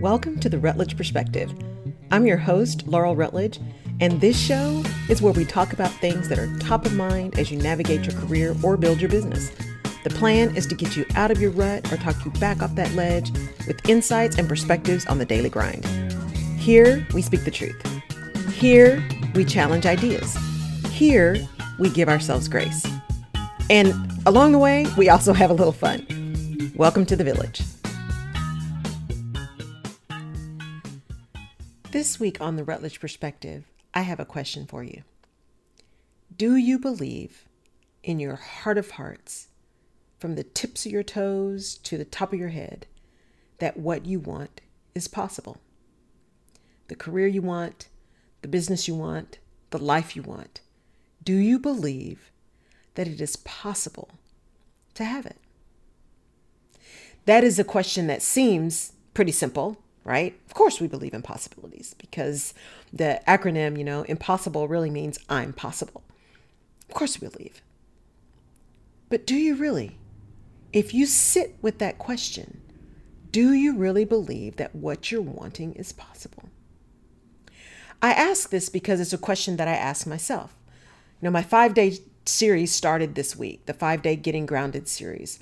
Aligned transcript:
Welcome 0.00 0.38
to 0.40 0.50
the 0.50 0.58
Rutledge 0.58 0.94
Perspective. 0.94 1.50
I'm 2.10 2.26
your 2.26 2.36
host, 2.36 2.86
Laurel 2.86 3.16
Rutledge, 3.16 3.58
and 3.98 4.20
this 4.20 4.38
show 4.38 4.84
is 5.08 5.22
where 5.22 5.32
we 5.32 5.46
talk 5.46 5.72
about 5.72 5.90
things 5.90 6.28
that 6.28 6.38
are 6.38 6.54
top 6.58 6.84
of 6.84 6.92
mind 6.92 7.38
as 7.38 7.50
you 7.50 7.56
navigate 7.56 8.04
your 8.04 8.14
career 8.20 8.54
or 8.62 8.76
build 8.76 9.00
your 9.00 9.08
business. 9.08 9.50
The 10.04 10.10
plan 10.10 10.54
is 10.54 10.66
to 10.66 10.74
get 10.74 10.98
you 10.98 11.06
out 11.14 11.30
of 11.30 11.40
your 11.40 11.50
rut 11.50 11.90
or 11.90 11.96
talk 11.96 12.22
you 12.26 12.30
back 12.32 12.62
off 12.62 12.74
that 12.74 12.92
ledge 12.92 13.32
with 13.66 13.88
insights 13.88 14.36
and 14.36 14.46
perspectives 14.46 15.06
on 15.06 15.16
the 15.16 15.24
daily 15.24 15.48
grind. 15.48 15.86
Here, 16.58 17.06
we 17.14 17.22
speak 17.22 17.44
the 17.44 17.50
truth. 17.50 17.82
Here, 18.52 19.02
we 19.34 19.46
challenge 19.46 19.86
ideas. 19.86 20.36
Here, 20.90 21.38
we 21.78 21.88
give 21.88 22.10
ourselves 22.10 22.48
grace. 22.48 22.86
And 23.70 23.94
along 24.26 24.52
the 24.52 24.58
way, 24.58 24.84
we 24.98 25.08
also 25.08 25.32
have 25.32 25.48
a 25.48 25.54
little 25.54 25.72
fun. 25.72 26.06
Welcome 26.76 27.06
to 27.06 27.16
the 27.16 27.24
village. 27.24 27.62
This 31.92 32.18
week 32.18 32.40
on 32.40 32.56
the 32.56 32.64
Rutledge 32.64 33.00
Perspective, 33.00 33.64
I 33.94 34.02
have 34.02 34.18
a 34.18 34.24
question 34.24 34.66
for 34.66 34.82
you. 34.82 35.04
Do 36.36 36.56
you 36.56 36.78
believe 36.78 37.46
in 38.02 38.18
your 38.18 38.34
heart 38.36 38.76
of 38.76 38.92
hearts, 38.92 39.48
from 40.18 40.34
the 40.34 40.42
tips 40.42 40.84
of 40.84 40.92
your 40.92 41.04
toes 41.04 41.78
to 41.78 41.96
the 41.96 42.04
top 42.04 42.32
of 42.32 42.38
your 42.38 42.50
head, 42.50 42.86
that 43.58 43.76
what 43.76 44.04
you 44.04 44.18
want 44.18 44.60
is 44.94 45.08
possible? 45.08 45.58
The 46.88 46.96
career 46.96 47.28
you 47.28 47.40
want, 47.40 47.88
the 48.42 48.48
business 48.48 48.88
you 48.88 48.94
want, 48.94 49.38
the 49.70 49.78
life 49.78 50.16
you 50.16 50.22
want. 50.22 50.60
Do 51.22 51.34
you 51.34 51.58
believe 51.58 52.30
that 52.96 53.08
it 53.08 53.20
is 53.20 53.36
possible 53.36 54.10
to 54.94 55.04
have 55.04 55.24
it? 55.24 55.38
That 57.26 57.44
is 57.44 57.58
a 57.58 57.64
question 57.64 58.06
that 58.08 58.22
seems 58.22 58.92
pretty 59.14 59.32
simple, 59.32 59.78
right? 60.06 60.38
Of 60.46 60.54
course, 60.54 60.80
we 60.80 60.86
believe 60.86 61.14
in 61.14 61.22
possibilities 61.22 61.94
because 61.98 62.54
the 62.92 63.20
acronym, 63.26 63.76
you 63.76 63.82
know, 63.82 64.02
impossible 64.02 64.68
really 64.68 64.88
means 64.88 65.18
I'm 65.28 65.52
possible. 65.52 66.04
Of 66.88 66.94
course, 66.94 67.20
we 67.20 67.28
believe. 67.28 67.60
But 69.08 69.26
do 69.26 69.34
you 69.34 69.56
really? 69.56 69.98
If 70.72 70.94
you 70.94 71.06
sit 71.06 71.56
with 71.60 71.78
that 71.78 71.98
question, 71.98 72.60
do 73.32 73.52
you 73.52 73.76
really 73.76 74.04
believe 74.04 74.56
that 74.56 74.76
what 74.76 75.10
you're 75.10 75.20
wanting 75.20 75.74
is 75.74 75.92
possible? 75.92 76.44
I 78.00 78.12
ask 78.12 78.50
this 78.50 78.68
because 78.68 79.00
it's 79.00 79.12
a 79.12 79.18
question 79.18 79.56
that 79.56 79.66
I 79.66 79.74
ask 79.74 80.06
myself. 80.06 80.54
You 81.20 81.26
know, 81.26 81.32
my 81.32 81.42
five 81.42 81.74
day 81.74 81.98
series 82.26 82.72
started 82.72 83.16
this 83.16 83.34
week, 83.34 83.66
the 83.66 83.74
five 83.74 84.02
day 84.02 84.14
Getting 84.14 84.46
Grounded 84.46 84.86
series 84.86 85.40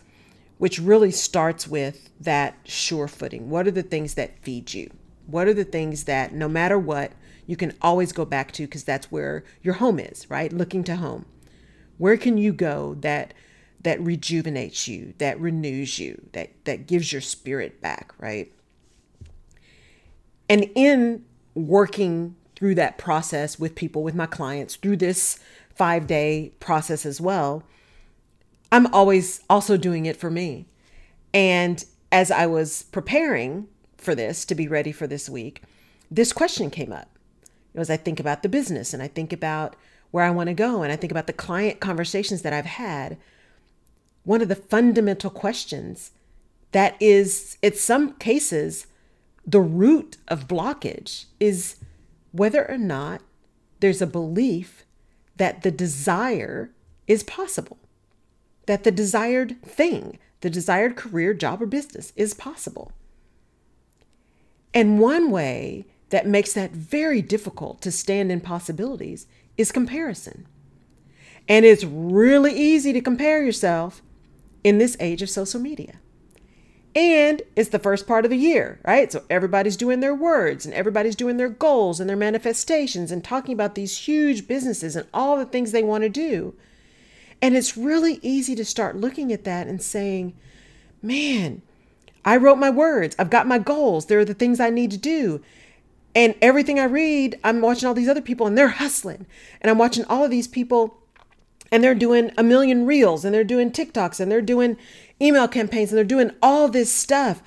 which 0.58 0.78
really 0.78 1.10
starts 1.10 1.66
with 1.66 2.10
that 2.20 2.56
sure 2.64 3.08
footing. 3.08 3.50
What 3.50 3.66
are 3.66 3.72
the 3.72 3.82
things 3.82 4.14
that 4.14 4.38
feed 4.42 4.72
you? 4.72 4.90
What 5.26 5.48
are 5.48 5.54
the 5.54 5.64
things 5.64 6.04
that 6.04 6.32
no 6.32 6.48
matter 6.48 6.78
what, 6.78 7.12
you 7.46 7.56
can 7.56 7.74
always 7.82 8.12
go 8.12 8.24
back 8.24 8.52
to 8.52 8.64
because 8.64 8.84
that's 8.84 9.10
where 9.12 9.44
your 9.62 9.74
home 9.74 9.98
is, 9.98 10.28
right? 10.30 10.52
Looking 10.52 10.84
to 10.84 10.96
home. 10.96 11.26
Where 11.98 12.16
can 12.16 12.38
you 12.38 12.52
go 12.52 12.94
that 13.00 13.34
that 13.82 14.00
rejuvenates 14.00 14.88
you, 14.88 15.12
that 15.18 15.38
renews 15.38 15.98
you, 15.98 16.28
that 16.32 16.52
that 16.64 16.86
gives 16.86 17.12
your 17.12 17.20
spirit 17.20 17.80
back, 17.80 18.12
right? 18.18 18.50
And 20.48 20.70
in 20.74 21.24
working 21.54 22.36
through 22.56 22.74
that 22.76 22.98
process 22.98 23.58
with 23.58 23.74
people, 23.74 24.02
with 24.02 24.14
my 24.14 24.26
clients, 24.26 24.76
through 24.76 24.96
this 24.96 25.38
five 25.74 26.06
day 26.06 26.52
process 26.60 27.04
as 27.04 27.20
well, 27.20 27.62
I'm 28.74 28.92
always 28.92 29.40
also 29.48 29.76
doing 29.76 30.04
it 30.04 30.16
for 30.16 30.32
me. 30.32 30.66
And 31.32 31.84
as 32.10 32.32
I 32.32 32.46
was 32.46 32.82
preparing 32.82 33.68
for 33.96 34.16
this 34.16 34.44
to 34.46 34.56
be 34.56 34.66
ready 34.66 34.90
for 34.90 35.06
this 35.06 35.30
week, 35.30 35.62
this 36.10 36.32
question 36.32 36.70
came 36.70 36.92
up. 36.92 37.08
As 37.76 37.88
I 37.88 37.96
think 37.96 38.18
about 38.18 38.42
the 38.42 38.48
business 38.48 38.92
and 38.92 39.00
I 39.00 39.06
think 39.06 39.32
about 39.32 39.76
where 40.10 40.24
I 40.24 40.30
want 40.30 40.48
to 40.48 40.54
go 40.54 40.82
and 40.82 40.90
I 40.90 40.96
think 40.96 41.12
about 41.12 41.28
the 41.28 41.32
client 41.32 41.78
conversations 41.78 42.42
that 42.42 42.52
I've 42.52 42.66
had, 42.66 43.16
one 44.24 44.42
of 44.42 44.48
the 44.48 44.56
fundamental 44.56 45.30
questions 45.30 46.10
that 46.72 46.96
is, 46.98 47.56
in 47.62 47.74
some 47.74 48.14
cases, 48.14 48.88
the 49.46 49.60
root 49.60 50.16
of 50.26 50.48
blockage 50.48 51.26
is 51.38 51.76
whether 52.32 52.68
or 52.68 52.78
not 52.78 53.22
there's 53.78 54.02
a 54.02 54.06
belief 54.08 54.84
that 55.36 55.62
the 55.62 55.70
desire 55.70 56.72
is 57.06 57.22
possible 57.22 57.78
that 58.66 58.84
the 58.84 58.90
desired 58.90 59.60
thing, 59.62 60.18
the 60.40 60.50
desired 60.50 60.96
career, 60.96 61.34
job, 61.34 61.62
or 61.62 61.66
business 61.66 62.12
is 62.16 62.34
possible. 62.34 62.92
And 64.72 64.98
one 64.98 65.30
way 65.30 65.86
that 66.10 66.26
makes 66.26 66.52
that 66.52 66.72
very 66.72 67.22
difficult 67.22 67.80
to 67.82 67.92
stand 67.92 68.30
in 68.30 68.40
possibilities 68.40 69.26
is 69.56 69.72
comparison. 69.72 70.46
And 71.48 71.64
it's 71.64 71.84
really 71.84 72.52
easy 72.52 72.92
to 72.92 73.00
compare 73.00 73.42
yourself 73.42 74.02
in 74.62 74.78
this 74.78 74.96
age 74.98 75.22
of 75.22 75.30
social 75.30 75.60
media. 75.60 75.94
And 76.96 77.42
it's 77.56 77.70
the 77.70 77.78
first 77.78 78.06
part 78.06 78.24
of 78.24 78.30
the 78.30 78.36
year, 78.36 78.78
right? 78.84 79.10
So 79.10 79.24
everybody's 79.28 79.76
doing 79.76 80.00
their 80.00 80.14
words 80.14 80.64
and 80.64 80.74
everybody's 80.74 81.16
doing 81.16 81.36
their 81.36 81.48
goals 81.48 81.98
and 81.98 82.08
their 82.08 82.16
manifestations 82.16 83.10
and 83.10 83.22
talking 83.22 83.52
about 83.52 83.74
these 83.74 83.98
huge 83.98 84.46
businesses 84.46 84.94
and 84.94 85.06
all 85.12 85.36
the 85.36 85.44
things 85.44 85.72
they 85.72 85.82
want 85.82 86.02
to 86.02 86.08
do. 86.08 86.54
And 87.40 87.56
it's 87.56 87.76
really 87.76 88.18
easy 88.22 88.54
to 88.54 88.64
start 88.64 88.96
looking 88.96 89.32
at 89.32 89.44
that 89.44 89.66
and 89.66 89.82
saying, 89.82 90.34
man, 91.02 91.62
I 92.24 92.36
wrote 92.36 92.56
my 92.56 92.70
words. 92.70 93.14
I've 93.18 93.30
got 93.30 93.46
my 93.46 93.58
goals. 93.58 94.06
There 94.06 94.18
are 94.18 94.24
the 94.24 94.34
things 94.34 94.60
I 94.60 94.70
need 94.70 94.90
to 94.92 94.98
do. 94.98 95.42
And 96.14 96.34
everything 96.40 96.78
I 96.78 96.84
read, 96.84 97.38
I'm 97.42 97.60
watching 97.60 97.86
all 97.88 97.94
these 97.94 98.08
other 98.08 98.22
people 98.22 98.46
and 98.46 98.56
they're 98.56 98.68
hustling. 98.68 99.26
And 99.60 99.70
I'm 99.70 99.78
watching 99.78 100.04
all 100.04 100.24
of 100.24 100.30
these 100.30 100.48
people 100.48 100.96
and 101.72 101.82
they're 101.82 101.94
doing 101.94 102.30
a 102.38 102.42
million 102.42 102.86
reels 102.86 103.24
and 103.24 103.34
they're 103.34 103.44
doing 103.44 103.70
TikToks 103.70 104.20
and 104.20 104.30
they're 104.30 104.40
doing 104.40 104.76
email 105.20 105.48
campaigns 105.48 105.90
and 105.90 105.98
they're 105.98 106.04
doing 106.04 106.30
all 106.42 106.68
this 106.68 106.90
stuff. 106.90 107.42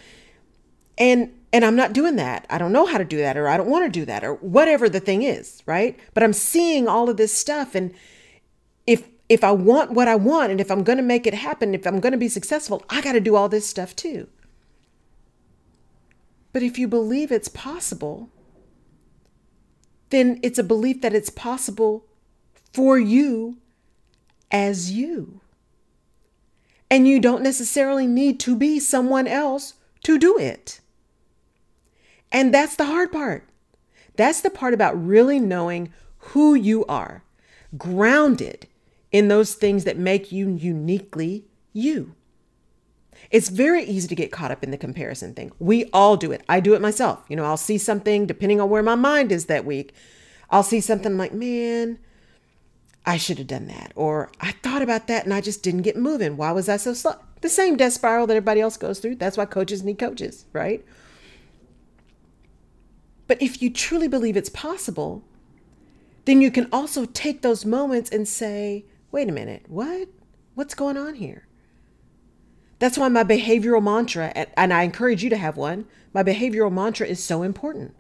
And 0.98 1.34
and 1.54 1.64
I'm 1.64 1.78
not 1.78 1.94
doing 1.94 2.18
that. 2.18 2.46
I 2.50 2.58
don't 2.58 2.74
know 2.74 2.86
how 2.86 2.98
to 2.98 3.06
do 3.06 3.18
that 3.18 3.38
or 3.38 3.48
I 3.48 3.56
don't 3.56 3.70
want 3.70 3.86
to 3.86 4.00
do 4.00 4.04
that 4.06 4.24
or 4.26 4.34
whatever 4.36 4.90
the 4.90 5.00
thing 5.00 5.24
is, 5.24 5.64
right? 5.66 5.98
But 6.14 6.24
I'm 6.24 6.34
seeing 6.34 6.90
all 6.90 7.10
of 7.10 7.16
this 7.16 7.34
stuff 7.34 7.74
and 7.74 7.94
if 8.86 9.08
if 9.30 9.44
I 9.44 9.52
want 9.52 9.92
what 9.92 10.08
I 10.08 10.16
want 10.16 10.52
and 10.52 10.62
if 10.62 10.72
I'm 10.72 10.84
going 10.84 10.98
to 10.98 11.04
make 11.04 11.28
it 11.28 11.34
happen, 11.34 11.76
if 11.76 11.86
I'm 11.86 12.00
going 12.00 12.12
to 12.12 12.18
be 12.18 12.30
successful, 12.30 12.84
I 12.90 13.02
got 13.02 13.14
to 13.14 13.20
do 13.20 13.36
all 13.36 13.50
this 13.50 13.68
stuff 13.68 13.96
too. 13.96 14.28
But 16.54 16.64
if 16.64 16.80
you 16.80 16.88
believe 16.88 17.32
it's 17.32 17.50
possible, 17.50 18.30
then 20.10 20.40
it's 20.42 20.58
a 20.58 20.64
belief 20.64 21.02
that 21.02 21.14
it's 21.14 21.30
possible 21.30 22.06
for 22.74 22.98
you 22.98 23.58
as 24.50 24.92
you. 24.92 25.42
And 26.90 27.06
you 27.06 27.20
don't 27.20 27.44
necessarily 27.44 28.08
need 28.08 28.40
to 28.42 28.56
be 28.56 28.80
someone 28.80 29.28
else 29.28 29.74
to 30.04 30.18
do 30.18 30.40
it. 30.40 30.80
And 32.32 32.54
that's 32.54 32.78
the 32.78 32.86
hard 32.86 33.12
part. 33.12 33.48
That's 34.16 34.40
the 34.40 34.50
part 34.50 34.74
about 34.74 35.06
really 35.06 35.40
knowing 35.40 35.92
who 36.18 36.56
you 36.56 36.86
are, 36.86 37.24
grounded 37.78 38.68
in 39.12 39.28
those 39.28 39.54
things 39.54 39.84
that 39.86 39.98
make 39.98 40.32
you 40.32 40.50
uniquely 40.50 41.46
you. 41.74 42.14
It's 43.32 43.50
very 43.50 43.84
easy 43.84 44.08
to 44.08 44.16
get 44.16 44.32
caught 44.32 44.52
up 44.52 44.64
in 44.64 44.72
the 44.72 44.78
comparison 44.78 45.34
thing. 45.34 45.52
We 45.60 45.90
all 45.92 46.18
do 46.18 46.32
it. 46.32 46.44
I 46.48 46.60
do 46.60 46.74
it 46.74 46.82
myself. 46.82 47.26
You 47.28 47.36
know, 47.36 47.46
I'll 47.46 47.58
see 47.58 47.78
something, 47.78 48.26
depending 48.26 48.62
on 48.62 48.70
where 48.70 48.84
my 48.84 48.96
mind 48.96 49.32
is 49.32 49.46
that 49.46 49.66
week, 49.66 49.94
I'll 50.50 50.64
see 50.64 50.80
something 50.80 51.18
like, 51.18 51.34
man, 51.34 52.00
I 53.06 53.18
should 53.18 53.38
have 53.38 53.48
done 53.48 53.68
that. 53.68 53.92
Or 53.96 54.32
I 54.40 54.52
thought 54.52 54.82
about 54.82 55.08
that 55.08 55.26
and 55.26 55.34
I 55.34 55.42
just 55.42 55.64
didn't 55.64 55.82
get 55.82 55.98
moving. 55.98 56.38
Why 56.38 56.52
was 56.52 56.70
I 56.70 56.78
so 56.78 56.94
slow? 56.94 57.16
The 57.42 57.50
same 57.50 57.76
death 57.76 57.94
spiral 57.94 58.28
that 58.28 58.36
everybody 58.36 58.62
else 58.62 58.78
goes 58.78 59.00
through. 59.00 59.16
That's 59.16 59.38
why 59.38 59.46
coaches 59.46 59.84
need 59.84 60.00
coaches, 60.00 60.46
right? 60.54 60.86
But 63.28 63.42
if 63.42 63.62
you 63.62 63.70
truly 63.70 64.08
believe 64.08 64.38
it's 64.38 64.50
possible, 64.50 65.24
then 66.26 66.42
you 66.42 66.52
can 66.52 66.68
also 66.72 67.06
take 67.06 67.42
those 67.42 67.66
moments 67.66 68.10
and 68.10 68.28
say, 68.28 68.86
wait 69.12 69.30
a 69.30 69.32
minute, 69.32 69.66
what? 69.68 70.10
What's 70.56 70.74
going 70.74 70.98
on 70.98 71.16
here? 71.16 71.48
That's 72.80 72.98
why 72.98 73.10
my 73.10 73.24
behavioral 73.24 73.82
mantra, 73.82 74.28
and 74.56 74.74
I 74.74 74.84
encourage 74.84 75.24
you 75.24 75.30
to 75.32 75.38
have 75.38 75.58
one, 75.58 75.86
my 76.14 76.24
behavioral 76.24 76.72
mantra 76.72 77.08
is 77.08 77.24
so 77.24 77.42
important. 77.42 77.96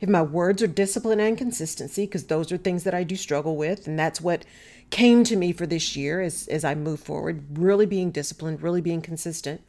If 0.00 0.08
my 0.08 0.22
words 0.22 0.62
are 0.62 0.68
discipline 0.68 1.18
and 1.18 1.36
consistency, 1.36 2.06
because 2.06 2.26
those 2.26 2.52
are 2.52 2.56
things 2.56 2.84
that 2.84 2.94
I 2.94 3.02
do 3.02 3.16
struggle 3.16 3.56
with, 3.56 3.88
and 3.88 3.98
that's 3.98 4.20
what 4.20 4.44
came 4.90 5.24
to 5.24 5.36
me 5.36 5.52
for 5.52 5.66
this 5.66 5.96
year 5.96 6.20
as, 6.20 6.46
as 6.48 6.64
I 6.64 6.76
move 6.76 7.00
forward, 7.00 7.58
really 7.58 7.86
being 7.86 8.12
disciplined, 8.12 8.62
really 8.62 8.80
being 8.80 9.02
consistent. 9.02 9.60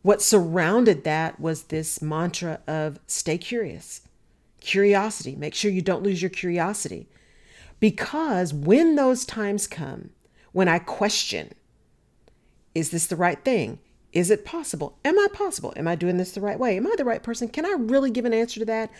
What 0.00 0.22
surrounded 0.22 1.04
that 1.04 1.38
was 1.38 1.64
this 1.64 2.00
mantra 2.00 2.60
of 2.66 2.98
stay 3.06 3.36
curious, 3.36 4.00
curiosity. 4.60 5.36
Make 5.36 5.54
sure 5.54 5.70
you 5.70 5.82
don't 5.82 6.02
lose 6.02 6.22
your 6.22 6.30
curiosity. 6.30 7.08
Because 7.82 8.54
when 8.54 8.94
those 8.94 9.24
times 9.24 9.66
come, 9.66 10.10
when 10.52 10.68
I 10.68 10.78
question, 10.78 11.52
is 12.76 12.90
this 12.90 13.08
the 13.08 13.16
right 13.16 13.44
thing? 13.44 13.80
Is 14.12 14.30
it 14.30 14.44
possible? 14.44 15.00
Am 15.04 15.18
I 15.18 15.26
possible? 15.32 15.72
Am 15.74 15.88
I 15.88 15.96
doing 15.96 16.16
this 16.16 16.30
the 16.30 16.40
right 16.40 16.60
way? 16.60 16.76
Am 16.76 16.86
I 16.86 16.94
the 16.96 17.04
right 17.04 17.24
person? 17.24 17.48
Can 17.48 17.66
I 17.66 17.74
really 17.76 18.12
give 18.12 18.24
an 18.24 18.32
answer 18.32 18.60
to 18.60 18.66
that? 18.66 18.92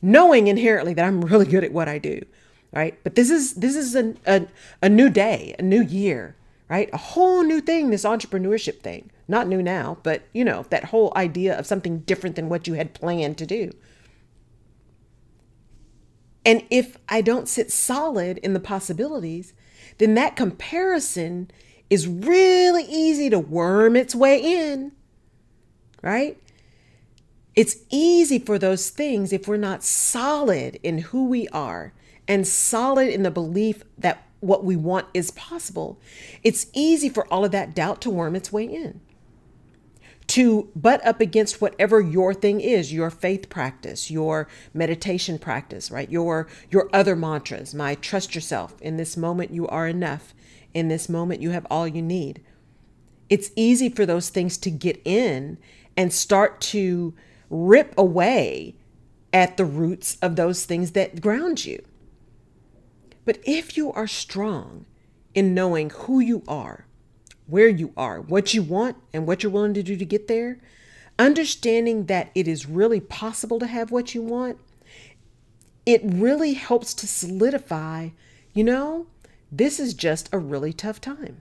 Knowing 0.00 0.46
inherently 0.46 0.94
that 0.94 1.04
I'm 1.04 1.20
really 1.26 1.44
good 1.44 1.62
at 1.62 1.74
what 1.74 1.88
I 1.88 1.98
do, 1.98 2.24
right? 2.72 2.98
But 3.04 3.16
this 3.16 3.28
is 3.28 3.52
this 3.56 3.76
is 3.76 3.94
a, 3.94 4.14
a, 4.24 4.46
a 4.80 4.88
new 4.88 5.10
day, 5.10 5.54
a 5.58 5.62
new 5.62 5.82
year, 5.82 6.36
right? 6.70 6.88
A 6.94 6.96
whole 6.96 7.42
new 7.42 7.60
thing, 7.60 7.90
this 7.90 8.04
entrepreneurship 8.04 8.80
thing. 8.80 9.10
Not 9.28 9.46
new 9.46 9.60
now, 9.60 9.98
but 10.02 10.22
you 10.32 10.42
know, 10.42 10.64
that 10.70 10.84
whole 10.84 11.12
idea 11.14 11.58
of 11.58 11.66
something 11.66 11.98
different 11.98 12.34
than 12.34 12.48
what 12.48 12.66
you 12.66 12.72
had 12.72 12.94
planned 12.94 13.36
to 13.36 13.44
do. 13.44 13.72
And 16.48 16.64
if 16.70 16.96
I 17.10 17.20
don't 17.20 17.46
sit 17.46 17.70
solid 17.70 18.38
in 18.38 18.54
the 18.54 18.58
possibilities, 18.58 19.52
then 19.98 20.14
that 20.14 20.34
comparison 20.34 21.50
is 21.90 22.08
really 22.08 22.84
easy 22.84 23.28
to 23.28 23.38
worm 23.38 23.94
its 23.96 24.14
way 24.14 24.40
in, 24.40 24.92
right? 26.00 26.40
It's 27.54 27.76
easy 27.90 28.38
for 28.38 28.58
those 28.58 28.88
things 28.88 29.30
if 29.30 29.46
we're 29.46 29.58
not 29.58 29.84
solid 29.84 30.80
in 30.82 30.96
who 30.98 31.26
we 31.26 31.48
are 31.48 31.92
and 32.26 32.46
solid 32.46 33.08
in 33.08 33.24
the 33.24 33.30
belief 33.30 33.82
that 33.98 34.26
what 34.40 34.64
we 34.64 34.74
want 34.74 35.08
is 35.12 35.30
possible. 35.32 36.00
It's 36.42 36.68
easy 36.72 37.10
for 37.10 37.30
all 37.30 37.44
of 37.44 37.50
that 37.50 37.74
doubt 37.74 38.00
to 38.02 38.10
worm 38.10 38.34
its 38.34 38.50
way 38.50 38.64
in. 38.64 39.02
To 40.28 40.70
butt 40.76 41.04
up 41.06 41.20
against 41.20 41.60
whatever 41.60 42.00
your 42.00 42.34
thing 42.34 42.60
is, 42.60 42.92
your 42.92 43.10
faith 43.10 43.48
practice, 43.48 44.10
your 44.10 44.46
meditation 44.74 45.38
practice, 45.38 45.90
right? 45.90 46.10
Your 46.10 46.46
your 46.70 46.90
other 46.92 47.16
mantras, 47.16 47.74
my 47.74 47.94
trust 47.94 48.34
yourself. 48.34 48.80
In 48.82 48.98
this 48.98 49.16
moment 49.16 49.52
you 49.52 49.66
are 49.68 49.88
enough 49.88 50.34
in 50.74 50.88
this 50.88 51.08
moment, 51.08 51.42
you 51.42 51.50
have 51.50 51.66
all 51.70 51.88
you 51.88 52.02
need. 52.02 52.42
It's 53.28 53.50
easy 53.56 53.88
for 53.88 54.06
those 54.06 54.28
things 54.28 54.56
to 54.58 54.70
get 54.70 55.00
in 55.04 55.58
and 55.96 56.12
start 56.12 56.60
to 56.60 57.14
rip 57.50 57.94
away 57.96 58.76
at 59.32 59.56
the 59.56 59.64
roots 59.64 60.16
of 60.22 60.36
those 60.36 60.64
things 60.64 60.92
that 60.92 61.20
ground 61.20 61.64
you. 61.64 61.82
But 63.24 63.38
if 63.44 63.76
you 63.76 63.92
are 63.92 64.06
strong 64.06 64.86
in 65.34 65.54
knowing 65.54 65.90
who 65.90 66.20
you 66.20 66.42
are, 66.48 66.86
where 67.48 67.68
you 67.68 67.92
are, 67.96 68.20
what 68.20 68.54
you 68.54 68.62
want, 68.62 68.96
and 69.12 69.26
what 69.26 69.42
you're 69.42 69.50
willing 69.50 69.74
to 69.74 69.82
do 69.82 69.96
to 69.96 70.04
get 70.04 70.28
there, 70.28 70.58
understanding 71.18 72.06
that 72.06 72.30
it 72.34 72.46
is 72.46 72.66
really 72.66 73.00
possible 73.00 73.58
to 73.58 73.66
have 73.66 73.90
what 73.90 74.14
you 74.14 74.22
want, 74.22 74.58
it 75.84 76.00
really 76.04 76.52
helps 76.52 76.94
to 76.94 77.06
solidify, 77.06 78.10
you 78.54 78.62
know, 78.62 79.06
this 79.50 79.80
is 79.80 79.94
just 79.94 80.28
a 80.32 80.38
really 80.38 80.72
tough 80.72 81.00
time. 81.00 81.40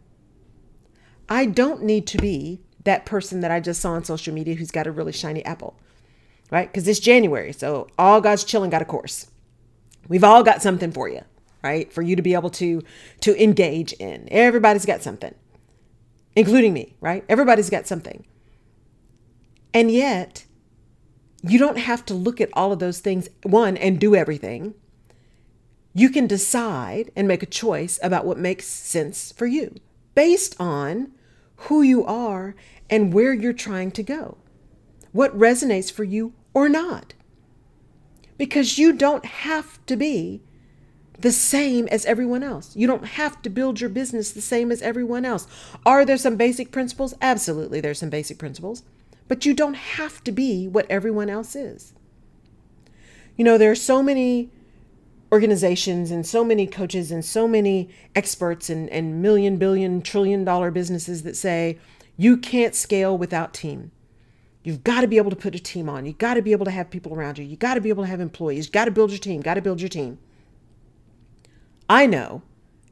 I 1.30 1.46
don't 1.46 1.84
need 1.84 2.08
to 2.08 2.18
be 2.18 2.62
that 2.86 3.06
person 3.06 3.42
that 3.42 3.52
I 3.52 3.60
just 3.60 3.82
saw 3.82 3.92
on 3.92 4.06
social 4.06 4.34
media 4.34 4.56
who's 4.56 4.72
got 4.72 4.88
a 4.88 4.92
really 4.92 5.12
shiny 5.12 5.44
apple, 5.44 5.78
right? 6.50 6.72
Because 6.72 6.88
it's 6.88 7.02
January. 7.02 7.52
So 7.52 7.90
all 8.00 8.22
God's 8.22 8.46
chilling 8.46 8.70
got 8.70 8.82
a 8.82 8.86
course. 8.86 9.28
We've 10.08 10.24
all 10.24 10.42
got 10.42 10.62
something 10.62 10.94
for 10.94 11.10
you, 11.10 11.22
right? 11.62 11.92
For 11.92 12.02
you 12.02 12.16
to 12.16 12.22
be 12.22 12.34
able 12.34 12.50
to 12.52 12.82
to 13.22 13.44
engage 13.44 13.92
in. 13.94 14.30
Everybody's 14.32 14.86
got 14.86 15.04
something, 15.04 15.36
including 16.38 16.72
me, 16.72 16.96
right? 17.02 17.26
Everybody's 17.28 17.70
got 17.70 17.88
something. 17.88 18.26
And 19.74 19.92
yet, 19.92 20.46
you 21.42 21.60
don't 21.60 21.78
have 21.78 22.06
to 22.06 22.14
look 22.14 22.40
at 22.40 22.50
all 22.54 22.72
of 22.72 22.80
those 22.80 23.00
things, 23.00 23.28
one, 23.44 23.76
and 23.76 24.00
do 24.00 24.16
everything 24.16 24.74
you 25.98 26.12
can 26.12 26.28
decide 26.28 27.10
and 27.16 27.28
make 27.28 27.42
a 27.42 27.48
choice 27.48 28.00
about 28.04 28.24
what 28.24 28.38
makes 28.38 28.68
sense 28.68 29.32
for 29.32 29.48
you 29.48 29.74
based 30.14 30.56
on 30.60 31.12
who 31.56 31.82
you 31.82 32.06
are 32.06 32.56
and 32.88 33.12
where 33.12 33.34
you're 33.34 33.52
trying 33.52 33.90
to 33.90 34.04
go, 34.04 34.38
what 35.12 35.36
resonates 35.36 35.92
for 35.92 36.04
you 36.04 36.34
or 36.54 36.70
not. 36.70 37.16
Because 38.38 38.78
you 38.78 38.94
don't 38.94 39.26
have 39.26 39.84
to 39.88 39.96
be 39.96 40.44
the 41.20 41.32
same 41.32 41.88
as 41.88 42.06
everyone 42.06 42.44
else. 42.44 42.76
You 42.76 42.88
don't 42.88 43.06
have 43.06 43.42
to 43.42 43.50
build 43.50 43.82
your 43.82 43.90
business 43.90 44.32
the 44.32 44.42
same 44.42 44.72
as 44.72 44.82
everyone 44.82 45.26
else. 45.26 45.48
Are 45.86 46.06
there 46.06 46.18
some 46.18 46.36
basic 46.36 46.72
principles? 46.72 47.16
Absolutely, 47.22 47.82
there's 47.82 48.00
some 48.00 48.10
basic 48.10 48.38
principles. 48.38 48.84
But 49.28 49.46
you 49.46 49.54
don't 49.54 49.76
have 49.76 50.24
to 50.26 50.32
be 50.32 50.68
what 50.68 50.90
everyone 50.90 51.30
else 51.30 51.56
is. 51.56 51.94
You 53.36 53.44
know, 53.44 53.58
there 53.58 53.72
are 53.72 53.76
so 53.76 54.02
many 54.02 54.52
organizations 55.32 56.12
and 56.12 56.26
so 56.26 56.44
many 56.44 56.66
coaches 56.66 57.12
and 57.12 57.24
so 57.26 57.48
many 57.48 57.90
experts 58.16 58.70
and, 58.70 58.90
and 58.90 59.22
million, 59.22 59.58
billion, 59.58 60.02
trillion 60.02 60.46
dollar 60.46 60.72
businesses 60.72 61.24
that 61.24 61.36
say 61.36 61.78
you 62.16 62.38
can't 62.38 62.74
scale 62.74 63.18
without 63.18 63.54
team. 63.54 63.92
You've 64.64 64.84
got 64.84 65.02
to 65.02 65.08
be 65.08 65.18
able 65.18 65.30
to 65.30 65.36
put 65.36 65.56
a 65.56 65.60
team 65.60 65.90
on. 65.90 66.06
You've 66.06 66.18
got 66.18 66.36
to 66.36 66.42
be 66.42 66.52
able 66.52 66.66
to 66.66 66.72
have 66.72 66.90
people 66.90 67.14
around 67.14 67.38
you. 67.38 67.46
You've 67.46 67.60
got 67.60 67.76
to 67.76 67.82
be 67.82 67.90
able 67.90 68.04
to 68.04 68.10
have 68.10 68.20
employees. 68.20 68.66
You've 68.66 68.74
got 68.74 68.86
to 68.86 68.92
build 68.92 69.12
your 69.12 69.20
team. 69.20 69.42
Got 69.42 69.54
to 69.56 69.62
build 69.62 69.82
your 69.82 69.90
team. 69.90 70.18
I 71.90 72.06
know, 72.06 72.42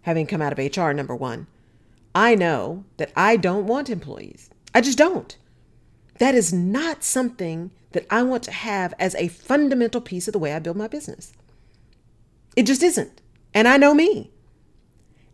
having 0.02 0.28
come 0.28 0.42
out 0.42 0.58
of 0.58 0.78
HR, 0.78 0.92
number 0.92 1.16
one, 1.16 1.48
I 2.14 2.36
know 2.36 2.86
that 2.98 3.12
I 3.16 3.36
don't 3.36 3.68
want 3.68 3.90
employees. 3.90 4.50
I 4.74 4.82
just 4.82 4.98
don't. 4.98 5.36
That 6.20 6.36
is 6.36 6.54
not 6.54 7.04
something 7.04 7.72
that 7.92 8.06
I 8.10 8.24
want 8.24 8.44
to 8.44 8.52
have 8.52 8.94
as 9.00 9.16
a 9.16 9.28
fundamental 9.28 10.02
piece 10.02 10.28
of 10.28 10.32
the 10.32 10.40
way 10.40 10.54
I 10.54 10.60
build 10.60 10.78
my 10.78 10.88
business. 10.88 11.34
It 12.56 12.66
just 12.66 12.84
isn't. 12.84 13.22
And 13.54 13.68
I 13.68 13.78
know 13.78 13.94
me. 13.94 14.32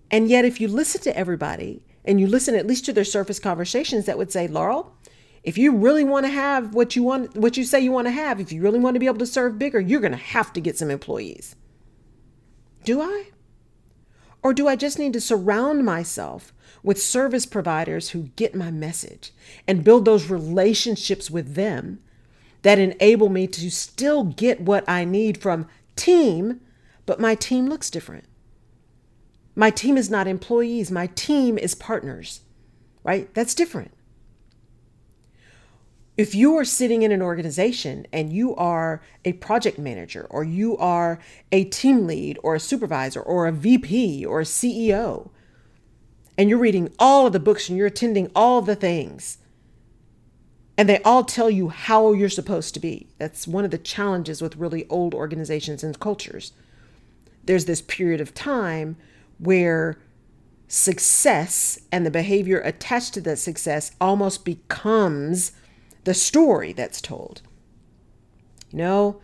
And 0.10 0.30
yet, 0.30 0.44
if 0.44 0.60
you 0.60 0.68
listen 0.68 1.02
to 1.02 1.18
everybody 1.18 1.86
and 2.04 2.20
you 2.20 2.28
listen 2.28 2.56
at 2.56 2.68
least 2.68 2.86
to 2.86 2.94
their 2.94 3.04
surface 3.04 3.40
conversations 3.40 4.06
that 4.06 4.18
would 4.18 4.32
say, 4.32 4.48
Laurel, 4.48 4.96
if 5.44 5.58
you 5.58 5.76
really 5.76 6.04
want 6.04 6.26
to 6.26 6.32
have 6.32 6.74
what 6.74 6.96
you 6.96 7.04
want, 7.04 7.36
what 7.36 7.58
you 7.58 7.64
say 7.64 7.80
you 7.80 7.92
want 7.92 8.08
to 8.08 8.12
have, 8.12 8.40
if 8.40 8.52
you 8.52 8.62
really 8.62 8.80
want 8.80 8.96
to 8.96 9.00
be 9.00 9.06
able 9.06 9.20
to 9.20 9.26
serve 9.26 9.58
bigger, 9.58 9.80
you're 9.80 10.02
going 10.02 10.12
to 10.12 10.18
have 10.18 10.52
to 10.54 10.62
get 10.62 10.78
some 10.78 10.92
employees. 10.92 11.56
Do 12.84 13.02
I? 13.02 13.30
Or 14.44 14.54
do 14.54 14.68
I 14.68 14.76
just 14.76 14.98
need 14.98 15.14
to 15.14 15.22
surround 15.22 15.86
myself 15.86 16.54
with 16.84 17.02
service 17.02 17.46
providers 17.46 18.10
who 18.10 18.32
get 18.36 18.56
my 18.56 18.72
message 18.72 19.32
and 19.68 19.84
build 19.84 20.06
those 20.06 20.30
relationships 20.30 21.30
with 21.30 21.54
them 21.54 22.00
that 22.64 22.80
enable 22.80 23.30
me 23.30 23.48
to 23.48 23.70
still 23.70 24.24
get 24.24 24.62
what 24.62 24.88
I 24.88 25.06
need 25.06 25.40
from 25.40 25.68
team 25.96 26.62
but 27.06 27.20
my 27.20 27.36
team 27.36 27.68
looks 27.68 27.90
different. 27.90 28.26
My 29.56 29.70
team 29.70 29.98
is 29.98 30.10
not 30.10 30.28
employees, 30.28 30.92
my 30.92 31.08
team 31.08 31.58
is 31.58 31.76
partners, 31.76 32.42
right? 33.04 33.34
That's 33.34 33.54
different. 33.54 33.92
If 36.22 36.36
you 36.36 36.56
are 36.58 36.66
sitting 36.66 37.02
in 37.02 37.12
an 37.12 37.24
organization 37.24 38.06
and 38.14 38.32
you 38.32 38.56
are 38.56 39.02
a 39.26 39.34
project 39.34 39.80
manager, 39.80 40.28
or 40.30 40.44
you 40.44 40.78
are 40.78 41.18
a 41.52 41.64
team 41.64 42.06
lead, 42.06 42.38
or 42.44 42.54
a 42.54 42.60
supervisor, 42.60 43.20
or 43.20 43.48
a 43.48 43.52
VP, 43.52 44.24
or 44.24 44.42
a 44.42 44.44
CEO, 44.44 45.32
and 46.38 46.48
you're 46.48 46.60
reading 46.60 46.94
all 47.00 47.26
of 47.26 47.34
the 47.34 47.40
books 47.40 47.70
and 47.70 47.76
you're 47.76 47.88
attending 47.88 48.30
all 48.36 48.62
the 48.62 48.76
things, 48.76 49.40
and 50.78 50.88
they 50.88 51.02
all 51.02 51.24
tell 51.24 51.50
you 51.50 51.70
how 51.70 52.14
you're 52.14 52.30
supposed 52.30 52.76
to 52.76 52.80
be. 52.80 53.08
That's 53.18 53.48
one 53.48 53.66
of 53.66 53.72
the 53.72 53.80
challenges 53.80 54.44
with 54.44 54.58
really 54.58 54.88
old 54.90 55.16
organizations 55.16 55.84
and 55.84 56.00
cultures 56.00 56.54
there's 57.44 57.66
this 57.66 57.82
period 57.82 58.22
of 58.22 58.36
time 58.36 58.96
where 59.40 59.98
success 60.68 61.80
and 61.92 62.06
the 62.06 62.12
behavior 62.12 62.60
attached 62.60 63.16
to 63.16 63.22
that 63.22 63.40
success 63.40 63.92
almost 64.00 64.46
becomes 64.46 65.54
the 66.04 66.14
story 66.14 66.74
that's 66.74 67.02
told. 67.02 67.42
You 68.72 68.80
know, 68.80 69.22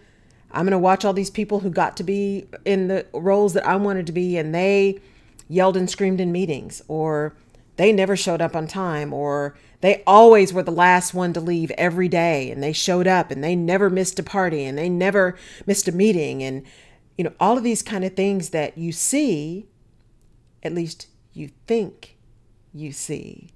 I'm 0.51 0.65
going 0.65 0.71
to 0.71 0.77
watch 0.77 1.05
all 1.05 1.13
these 1.13 1.29
people 1.29 1.59
who 1.59 1.69
got 1.69 1.97
to 1.97 2.03
be 2.03 2.47
in 2.65 2.87
the 2.87 3.05
roles 3.13 3.53
that 3.53 3.67
I 3.67 3.75
wanted 3.75 4.05
to 4.07 4.11
be 4.11 4.37
and 4.37 4.53
they 4.53 4.99
yelled 5.47 5.77
and 5.77 5.89
screamed 5.89 6.21
in 6.21 6.31
meetings 6.31 6.81
or 6.87 7.35
they 7.77 7.91
never 7.91 8.15
showed 8.15 8.41
up 8.41 8.55
on 8.55 8.67
time 8.67 9.13
or 9.13 9.55
they 9.81 10.03
always 10.07 10.51
were 10.51 10.63
the 10.63 10.71
last 10.71 11.13
one 11.13 11.33
to 11.33 11.39
leave 11.39 11.71
every 11.71 12.07
day 12.07 12.49
and 12.49 12.61
they 12.61 12.73
showed 12.73 13.07
up 13.07 13.31
and 13.31 13.43
they 13.43 13.55
never 13.55 13.89
missed 13.89 14.19
a 14.19 14.23
party 14.23 14.63
and 14.65 14.77
they 14.77 14.89
never 14.89 15.37
missed 15.65 15.87
a 15.87 15.91
meeting 15.91 16.43
and 16.43 16.63
you 17.17 17.23
know, 17.23 17.33
all 17.39 17.57
of 17.57 17.63
these 17.63 17.81
kind 17.81 18.05
of 18.05 18.15
things 18.15 18.49
that 18.49 18.77
you 18.77 18.91
see, 18.91 19.65
at 20.61 20.73
least 20.73 21.07
you 21.33 21.49
think 21.65 22.15
you 22.73 22.91
see, 22.91 23.49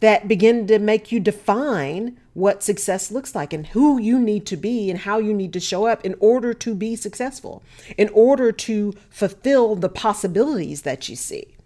that 0.00 0.26
begin 0.26 0.66
to 0.66 0.78
make 0.78 1.12
you 1.12 1.20
define 1.20 2.18
what 2.32 2.62
success 2.62 3.10
looks 3.10 3.34
like 3.34 3.52
and 3.52 3.68
who 3.68 4.00
you 4.00 4.18
need 4.18 4.46
to 4.46 4.56
be 4.56 4.90
and 4.90 5.00
how 5.00 5.18
you 5.18 5.34
need 5.34 5.52
to 5.52 5.60
show 5.60 5.86
up 5.86 6.04
in 6.04 6.14
order 6.20 6.54
to 6.54 6.74
be 6.74 6.96
successful, 6.96 7.62
in 7.98 8.08
order 8.10 8.50
to 8.50 8.94
fulfill 9.10 9.76
the 9.76 9.88
possibilities 9.88 10.82
that 10.82 11.08
you 11.08 11.16
see. 11.16 11.56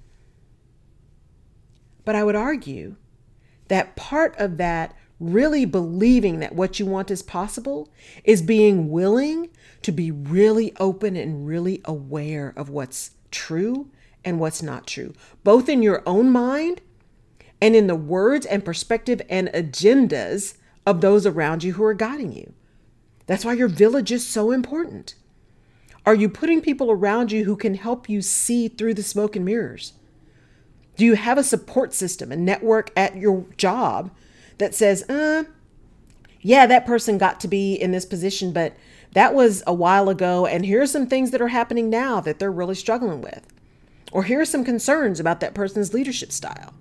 But 2.05 2.17
I 2.17 2.25
would 2.25 2.35
argue 2.35 2.97
that 3.69 3.97
part 3.97 4.35
of 4.37 4.57
that 4.59 4.95
really 5.21 5.64
believing 5.64 6.41
that 6.41 6.55
what 6.55 6.79
you 6.79 6.87
want 6.87 7.11
is 7.11 7.23
possible 7.23 7.88
is 8.25 8.43
being 8.43 8.91
willing 8.91 9.49
to 9.83 9.93
be 9.93 10.11
really 10.11 10.75
open 10.81 11.17
and 11.17 11.47
really 11.47 11.81
aware 11.85 12.53
of 12.57 12.69
what's 12.69 13.12
true 13.31 13.91
and 14.25 14.41
what's 14.41 14.62
not 14.62 14.87
true, 14.87 15.14
both 15.45 15.69
in 15.69 15.83
your 15.83 16.03
own 16.05 16.31
mind 16.31 16.81
and 17.64 17.75
in 17.75 17.87
the 17.87 17.94
words 17.94 18.44
and 18.44 18.62
perspective 18.62 19.23
and 19.30 19.49
agendas 19.54 20.54
of 20.85 21.00
those 21.00 21.25
around 21.25 21.64
you 21.64 21.73
who 21.73 21.83
are 21.83 21.94
guiding 21.94 22.30
you. 22.30 22.52
That's 23.26 23.42
why 23.42 23.54
your 23.54 23.68
village 23.68 24.12
is 24.12 24.26
so 24.26 24.50
important. 24.50 25.14
Are 26.04 26.14
you 26.14 26.28
putting 26.28 26.61
people 26.61 26.90
around 26.90 27.33
you 27.33 27.47
who 27.47 27.56
can 27.56 27.76
help 27.76 28.06
you 28.06 28.21
see 28.21 28.68
through 28.68 28.92
the 28.92 29.02
smoke 29.02 29.35
and 29.35 29.47
mirrors? 29.47 29.94
Do 30.97 31.06
you 31.06 31.14
have 31.14 31.38
a 31.38 31.42
support 31.42 31.94
system, 31.94 32.30
a 32.30 32.37
network 32.37 32.90
at 32.94 33.16
your 33.16 33.47
job 33.56 34.11
that 34.59 34.75
says, 34.75 35.09
uh, 35.09 35.44
yeah, 36.42 36.66
that 36.66 36.85
person 36.85 37.16
got 37.16 37.40
to 37.40 37.49
be 37.49 37.73
in 37.76 37.92
this 37.92 38.04
position, 38.04 38.52
but 38.52 38.76
that 39.12 39.33
was 39.33 39.62
a 39.66 39.73
while 39.73 40.11
ago, 40.11 40.44
and 40.44 40.66
here 40.66 40.83
are 40.83 40.87
some 40.87 41.06
things 41.06 41.30
that 41.30 41.40
are 41.40 41.49
happening 41.49 41.88
now 41.88 42.21
that 42.21 42.38
they're 42.38 42.52
really 42.52 42.75
struggling 42.75 43.23
with. 43.23 43.47
Or 44.12 44.25
here 44.25 44.42
are 44.42 44.44
some 44.44 44.66
concerns 44.66 45.18
about 45.18 45.40
that 45.40 45.54
person's 45.54 45.94
leadership 45.94 46.30
style. 46.30 46.75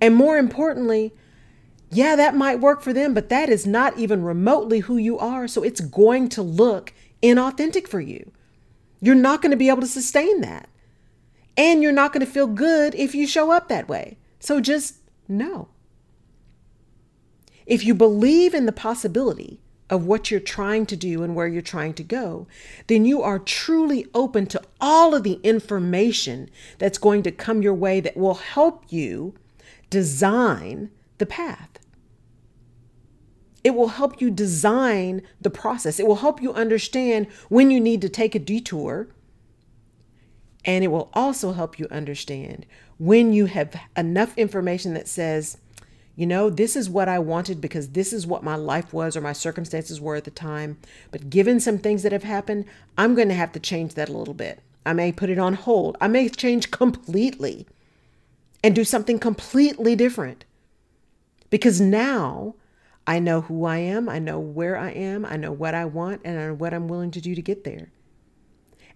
And 0.00 0.14
more 0.14 0.38
importantly, 0.38 1.12
yeah, 1.90 2.16
that 2.16 2.36
might 2.36 2.60
work 2.60 2.82
for 2.82 2.92
them, 2.92 3.14
but 3.14 3.28
that 3.28 3.48
is 3.48 3.66
not 3.66 3.98
even 3.98 4.22
remotely 4.22 4.80
who 4.80 4.96
you 4.96 5.18
are. 5.18 5.48
So 5.48 5.62
it's 5.62 5.80
going 5.80 6.28
to 6.30 6.42
look 6.42 6.92
inauthentic 7.22 7.88
for 7.88 8.00
you. 8.00 8.30
You're 9.00 9.14
not 9.14 9.42
going 9.42 9.50
to 9.50 9.56
be 9.56 9.68
able 9.68 9.80
to 9.80 9.86
sustain 9.86 10.40
that. 10.42 10.68
And 11.56 11.82
you're 11.82 11.92
not 11.92 12.12
going 12.12 12.24
to 12.24 12.32
feel 12.32 12.46
good 12.46 12.94
if 12.94 13.14
you 13.14 13.26
show 13.26 13.50
up 13.50 13.68
that 13.68 13.88
way. 13.88 14.16
So 14.38 14.60
just 14.60 14.96
no. 15.28 15.68
If 17.66 17.84
you 17.84 17.94
believe 17.94 18.54
in 18.54 18.66
the 18.66 18.72
possibility 18.72 19.60
of 19.90 20.06
what 20.06 20.30
you're 20.30 20.40
trying 20.40 20.86
to 20.86 20.96
do 20.96 21.22
and 21.22 21.34
where 21.34 21.48
you're 21.48 21.60
trying 21.60 21.94
to 21.94 22.04
go, 22.04 22.46
then 22.86 23.04
you 23.04 23.22
are 23.22 23.38
truly 23.38 24.06
open 24.14 24.46
to 24.46 24.62
all 24.80 25.14
of 25.14 25.24
the 25.24 25.40
information 25.42 26.48
that's 26.78 26.98
going 26.98 27.24
to 27.24 27.32
come 27.32 27.60
your 27.60 27.74
way 27.74 28.00
that 28.00 28.16
will 28.16 28.34
help 28.34 28.84
you 28.88 29.34
design 29.90 30.90
the 31.18 31.26
path. 31.26 31.78
It 33.62 33.74
will 33.74 33.88
help 33.88 34.20
you 34.20 34.30
design 34.30 35.22
the 35.40 35.50
process. 35.50 36.00
It 36.00 36.06
will 36.06 36.16
help 36.16 36.40
you 36.40 36.52
understand 36.54 37.26
when 37.48 37.70
you 37.70 37.78
need 37.78 38.00
to 38.00 38.08
take 38.08 38.34
a 38.34 38.38
detour. 38.38 39.08
And 40.64 40.82
it 40.84 40.88
will 40.88 41.10
also 41.12 41.52
help 41.52 41.78
you 41.78 41.86
understand 41.90 42.66
when 42.98 43.32
you 43.32 43.46
have 43.46 43.78
enough 43.96 44.36
information 44.36 44.94
that 44.94 45.08
says, 45.08 45.58
you 46.16 46.26
know, 46.26 46.50
this 46.50 46.76
is 46.76 46.90
what 46.90 47.08
I 47.08 47.18
wanted 47.18 47.60
because 47.60 47.90
this 47.90 48.12
is 48.12 48.26
what 48.26 48.42
my 48.42 48.56
life 48.56 48.92
was 48.92 49.16
or 49.16 49.22
my 49.22 49.32
circumstances 49.32 50.00
were 50.00 50.16
at 50.16 50.24
the 50.24 50.30
time. 50.30 50.78
But 51.10 51.30
given 51.30 51.60
some 51.60 51.78
things 51.78 52.02
that 52.02 52.12
have 52.12 52.24
happened, 52.24 52.66
I'm 52.98 53.14
going 53.14 53.28
to 53.28 53.34
have 53.34 53.52
to 53.52 53.60
change 53.60 53.94
that 53.94 54.10
a 54.10 54.16
little 54.16 54.34
bit. 54.34 54.60
I 54.84 54.92
may 54.92 55.12
put 55.12 55.30
it 55.30 55.38
on 55.38 55.54
hold. 55.54 55.96
I 56.00 56.08
may 56.08 56.28
change 56.28 56.70
completely 56.70 57.66
and 58.62 58.74
do 58.74 58.84
something 58.84 59.18
completely 59.18 59.96
different. 59.96 60.44
Because 61.48 61.80
now 61.80 62.54
I 63.06 63.18
know 63.18 63.42
who 63.42 63.64
I 63.64 63.78
am, 63.78 64.08
I 64.08 64.18
know 64.18 64.38
where 64.38 64.76
I 64.76 64.90
am, 64.90 65.24
I 65.24 65.36
know 65.36 65.52
what 65.52 65.74
I 65.74 65.84
want, 65.84 66.20
and 66.24 66.38
I 66.38 66.46
know 66.46 66.54
what 66.54 66.74
I'm 66.74 66.88
willing 66.88 67.10
to 67.12 67.20
do 67.20 67.34
to 67.34 67.42
get 67.42 67.64
there. 67.64 67.90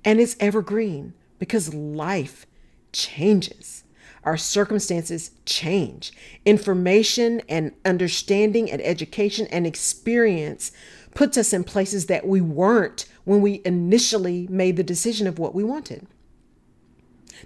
And 0.05 0.21
it's 0.21 0.37
evergreen 0.39 1.15
because 1.39 1.75
life 1.75 2.47
changes. 2.93 3.85
Our 4.23 4.37
circumstances 4.37 5.33
change. 5.45 6.13
Information 6.45 7.43
and 7.49 7.73
understanding 7.85 8.71
and 8.71 8.81
education 8.83 9.47
and 9.51 9.67
experience 9.67 10.73
puts 11.15 11.37
us 11.37 11.53
in 11.53 11.65
places 11.65 12.07
that 12.07 12.27
we 12.27 12.41
weren't 12.41 13.07
when 13.25 13.41
we 13.41 13.63
initially 13.65 14.47
made 14.49 14.77
the 14.77 14.83
decision 14.83 15.27
of 15.27 15.39
what 15.39 15.55
we 15.55 15.65
wanted. 15.65 16.07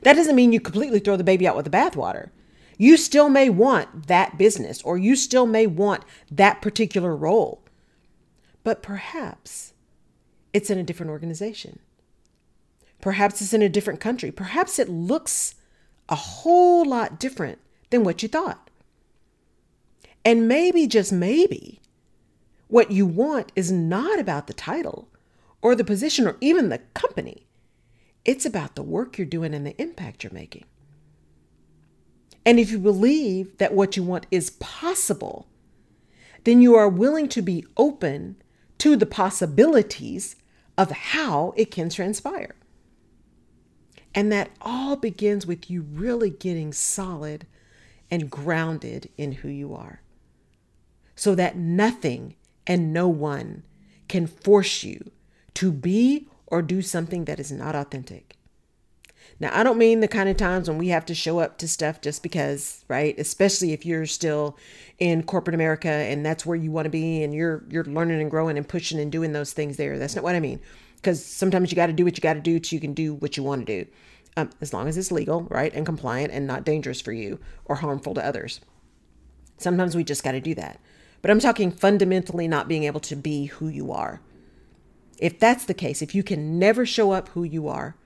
That 0.02 0.14
doesn't 0.14 0.36
mean 0.36 0.52
you 0.52 0.60
completely 0.60 0.98
throw 0.98 1.16
the 1.16 1.24
baby 1.24 1.46
out 1.46 1.56
with 1.56 1.64
the 1.64 1.70
bathwater. 1.70 2.30
You 2.76 2.96
still 2.96 3.28
may 3.28 3.50
want 3.50 4.06
that 4.06 4.38
business 4.38 4.82
or 4.82 4.96
you 4.96 5.16
still 5.16 5.46
may 5.46 5.66
want 5.66 6.04
that 6.30 6.62
particular 6.62 7.16
role, 7.16 7.64
but 8.62 8.82
perhaps 8.82 9.72
it's 10.52 10.70
in 10.70 10.78
a 10.78 10.84
different 10.84 11.10
organization. 11.10 11.80
Perhaps 13.00 13.42
it's 13.42 13.52
in 13.52 13.62
a 13.62 13.68
different 13.68 14.00
country. 14.00 14.30
Perhaps 14.30 14.78
it 14.78 14.88
looks 14.88 15.56
a 16.08 16.14
whole 16.14 16.84
lot 16.84 17.18
different 17.18 17.58
than 17.90 18.04
what 18.04 18.22
you 18.22 18.28
thought. 18.28 18.70
And 20.24 20.48
maybe, 20.48 20.86
just 20.86 21.12
maybe, 21.12 21.80
what 22.68 22.90
you 22.90 23.06
want 23.06 23.52
is 23.56 23.72
not 23.72 24.18
about 24.18 24.46
the 24.46 24.52
title 24.52 25.08
or 25.62 25.74
the 25.74 25.84
position 25.84 26.26
or 26.26 26.36
even 26.40 26.68
the 26.68 26.78
company. 26.94 27.47
It's 28.28 28.44
about 28.44 28.74
the 28.74 28.82
work 28.82 29.16
you're 29.16 29.26
doing 29.26 29.54
and 29.54 29.66
the 29.66 29.80
impact 29.80 30.22
you're 30.22 30.30
making. 30.30 30.66
And 32.44 32.60
if 32.60 32.70
you 32.70 32.78
believe 32.78 33.56
that 33.56 33.72
what 33.72 33.96
you 33.96 34.02
want 34.02 34.26
is 34.30 34.50
possible, 34.50 35.48
then 36.44 36.60
you 36.60 36.74
are 36.74 36.90
willing 36.90 37.30
to 37.30 37.40
be 37.40 37.64
open 37.78 38.36
to 38.80 38.96
the 38.96 39.06
possibilities 39.06 40.36
of 40.76 40.90
how 40.90 41.54
it 41.56 41.70
can 41.70 41.88
transpire. 41.88 42.54
And 44.14 44.30
that 44.30 44.50
all 44.60 44.96
begins 44.96 45.46
with 45.46 45.70
you 45.70 45.80
really 45.80 46.28
getting 46.28 46.74
solid 46.74 47.46
and 48.10 48.30
grounded 48.30 49.08
in 49.16 49.32
who 49.32 49.48
you 49.48 49.74
are. 49.74 50.02
So 51.16 51.34
that 51.34 51.56
nothing 51.56 52.36
and 52.66 52.92
no 52.92 53.08
one 53.08 53.62
can 54.06 54.26
force 54.26 54.84
you 54.84 55.12
to 55.54 55.72
be 55.72 56.28
or 56.48 56.62
do 56.62 56.82
something 56.82 57.24
that 57.26 57.38
is 57.38 57.52
not 57.52 57.76
authentic. 57.76 58.38
Now, 59.40 59.50
I 59.52 59.62
don't 59.62 59.78
mean 59.78 60.00
the 60.00 60.08
kind 60.08 60.28
of 60.28 60.36
times 60.36 60.68
when 60.68 60.78
we 60.78 60.88
have 60.88 61.06
to 61.06 61.14
show 61.14 61.38
up 61.38 61.58
to 61.58 61.68
stuff 61.68 62.00
just 62.00 62.22
because, 62.22 62.84
right? 62.88 63.16
Especially 63.18 63.72
if 63.72 63.86
you're 63.86 64.06
still 64.06 64.56
in 64.98 65.22
corporate 65.22 65.54
America 65.54 65.88
and 65.88 66.26
that's 66.26 66.44
where 66.44 66.56
you 66.56 66.72
want 66.72 66.86
to 66.86 66.90
be 66.90 67.22
and 67.22 67.32
you're 67.32 67.64
you're 67.68 67.84
learning 67.84 68.20
and 68.20 68.30
growing 68.30 68.56
and 68.56 68.68
pushing 68.68 68.98
and 68.98 69.12
doing 69.12 69.32
those 69.32 69.52
things 69.52 69.76
there. 69.76 69.96
That's 69.98 70.16
not 70.16 70.24
what 70.24 70.34
I 70.34 70.40
mean. 70.40 70.60
Because 70.96 71.24
sometimes 71.24 71.70
you 71.70 71.76
got 71.76 71.86
to 71.86 71.92
do 71.92 72.04
what 72.04 72.16
you 72.16 72.20
got 72.20 72.34
to 72.34 72.40
do 72.40 72.60
so 72.62 72.74
you 72.74 72.80
can 72.80 72.94
do 72.94 73.14
what 73.14 73.36
you 73.36 73.44
want 73.44 73.64
to 73.64 73.84
do, 73.84 73.90
um, 74.36 74.50
as 74.60 74.72
long 74.72 74.88
as 74.88 74.96
it's 74.96 75.12
legal, 75.12 75.42
right, 75.42 75.72
and 75.72 75.86
compliant 75.86 76.32
and 76.32 76.44
not 76.44 76.64
dangerous 76.64 77.00
for 77.00 77.12
you 77.12 77.38
or 77.66 77.76
harmful 77.76 78.14
to 78.14 78.24
others. 78.24 78.60
Sometimes 79.58 79.94
we 79.94 80.02
just 80.02 80.24
got 80.24 80.32
to 80.32 80.40
do 80.40 80.56
that. 80.56 80.80
But 81.22 81.30
I'm 81.30 81.38
talking 81.38 81.70
fundamentally 81.70 82.48
not 82.48 82.66
being 82.66 82.84
able 82.84 83.00
to 83.00 83.14
be 83.14 83.46
who 83.46 83.68
you 83.68 83.92
are. 83.92 84.20
If 85.18 85.38
that's 85.38 85.64
the 85.64 85.74
case, 85.74 86.00
if 86.00 86.14
you 86.14 86.22
can 86.22 86.58
never 86.58 86.86
show 86.86 87.12
up 87.12 87.28
who 87.30 87.42
you 87.42 87.68
are, 87.68 87.96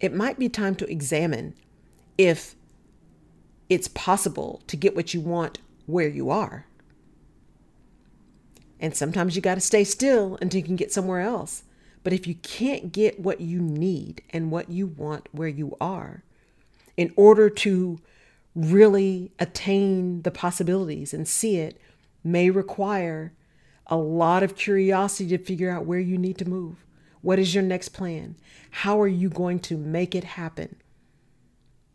it 0.00 0.14
might 0.14 0.38
be 0.38 0.48
time 0.48 0.74
to 0.76 0.90
examine 0.90 1.54
if 2.18 2.54
it's 3.68 3.88
possible 3.88 4.62
to 4.66 4.76
get 4.76 4.96
what 4.96 5.14
you 5.14 5.20
want 5.20 5.58
where 5.86 6.08
you 6.08 6.30
are. 6.30 6.66
And 8.78 8.96
sometimes 8.96 9.36
you 9.36 9.42
got 9.42 9.56
to 9.56 9.60
stay 9.60 9.84
still 9.84 10.38
until 10.40 10.58
you 10.58 10.64
can 10.64 10.76
get 10.76 10.92
somewhere 10.92 11.20
else. 11.20 11.64
But 12.02 12.12
if 12.14 12.26
you 12.26 12.34
can't 12.36 12.92
get 12.92 13.20
what 13.20 13.40
you 13.40 13.60
need 13.60 14.22
and 14.30 14.50
what 14.50 14.70
you 14.70 14.86
want 14.86 15.28
where 15.32 15.48
you 15.48 15.76
are, 15.80 16.24
in 16.96 17.12
order 17.14 17.50
to 17.50 17.98
really 18.54 19.32
attain 19.38 20.22
the 20.22 20.30
possibilities 20.30 21.14
and 21.14 21.28
see 21.28 21.56
it, 21.56 21.78
may 22.24 22.50
require 22.50 23.32
a 23.90 23.96
lot 23.96 24.42
of 24.42 24.56
curiosity 24.56 25.36
to 25.36 25.44
figure 25.44 25.70
out 25.70 25.84
where 25.84 25.98
you 25.98 26.16
need 26.16 26.38
to 26.38 26.48
move. 26.48 26.84
What 27.20 27.38
is 27.38 27.54
your 27.54 27.64
next 27.64 27.90
plan? 27.90 28.36
How 28.70 29.00
are 29.00 29.08
you 29.08 29.28
going 29.28 29.58
to 29.60 29.76
make 29.76 30.14
it 30.14 30.24
happen? 30.24 30.76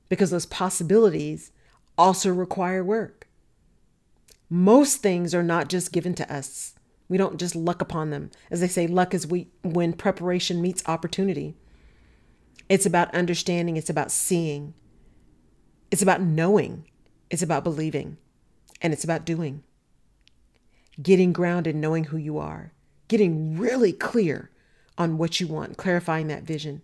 Because 0.09 0.29
those 0.29 0.45
possibilities 0.45 1.51
also 1.97 2.29
require 2.29 2.83
work. 2.83 3.27
Most 4.49 4.97
things 4.97 5.33
are 5.33 5.41
not 5.41 5.69
just 5.69 5.91
given 5.91 6.13
to 6.15 6.31
us. 6.31 6.75
We 7.07 7.17
don't 7.17 7.39
just 7.39 7.55
luck 7.55 7.81
upon 7.81 8.09
them. 8.09 8.29
As 8.51 8.59
they 8.59 8.67
say, 8.67 8.87
luck 8.87 9.13
is 9.13 9.25
we, 9.25 9.47
when 9.63 9.93
preparation 9.93 10.61
meets 10.61 10.83
opportunity. 10.87 11.55
It's 12.67 12.85
about 12.85 13.13
understanding, 13.13 13.77
it's 13.77 13.89
about 13.91 14.11
seeing, 14.11 14.73
it's 15.91 16.01
about 16.01 16.21
knowing, 16.21 16.85
it's 17.29 17.43
about 17.43 17.63
believing, 17.63 18.17
and 18.81 18.91
it's 18.91 19.03
about 19.03 19.23
doing. 19.23 19.63
Getting 21.01 21.33
grounded, 21.33 21.75
knowing 21.75 22.05
who 22.05 22.17
you 22.17 22.37
are, 22.37 22.71
getting 23.07 23.57
really 23.57 23.91
clear 23.91 24.49
on 24.97 25.17
what 25.17 25.39
you 25.39 25.47
want, 25.47 25.77
clarifying 25.77 26.27
that 26.27 26.43
vision, 26.43 26.81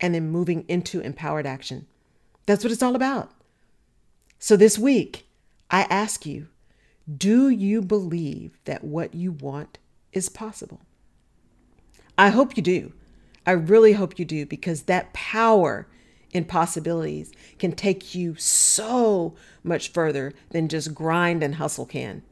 and 0.00 0.14
then 0.14 0.30
moving 0.30 0.64
into 0.68 1.00
empowered 1.00 1.46
action. 1.46 1.86
That's 2.46 2.64
what 2.64 2.72
it's 2.72 2.82
all 2.82 2.96
about. 2.96 3.32
So 4.38 4.56
this 4.56 4.78
week, 4.78 5.26
I 5.70 5.82
ask 5.82 6.24
you 6.24 6.48
do 7.16 7.48
you 7.48 7.82
believe 7.82 8.58
that 8.64 8.84
what 8.84 9.14
you 9.14 9.32
want 9.32 9.78
is 10.12 10.28
possible? 10.28 10.80
I 12.16 12.28
hope 12.28 12.56
you 12.56 12.62
do. 12.62 12.92
I 13.46 13.52
really 13.52 13.94
hope 13.94 14.18
you 14.18 14.24
do 14.24 14.46
because 14.46 14.82
that 14.82 15.12
power 15.12 15.88
in 16.32 16.44
possibilities 16.44 17.32
can 17.58 17.72
take 17.72 18.14
you 18.14 18.36
so 18.36 19.34
much 19.64 19.90
further 19.92 20.32
than 20.50 20.68
just 20.68 20.94
grind 20.94 21.42
and 21.42 21.56
hustle 21.56 21.86
can. 21.86 22.22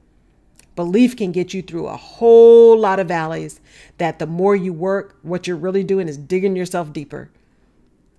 Belief 0.78 1.16
can 1.16 1.32
get 1.32 1.52
you 1.52 1.60
through 1.60 1.88
a 1.88 1.96
whole 1.96 2.78
lot 2.78 3.00
of 3.00 3.08
valleys 3.08 3.60
that 3.96 4.20
the 4.20 4.28
more 4.28 4.54
you 4.54 4.72
work, 4.72 5.18
what 5.22 5.44
you're 5.44 5.56
really 5.56 5.82
doing 5.82 6.06
is 6.06 6.16
digging 6.16 6.54
yourself 6.54 6.92
deeper. 6.92 7.32